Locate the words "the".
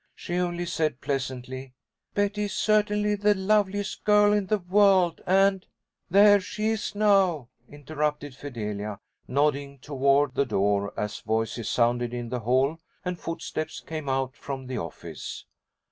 3.13-3.35, 4.47-4.57, 10.33-10.47, 12.29-12.39, 14.65-14.79